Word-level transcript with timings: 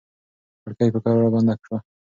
کړکۍ 0.63 0.89
په 0.93 0.99
کراره 1.03 1.29
بنده 1.33 1.55
شوه. 1.65 1.77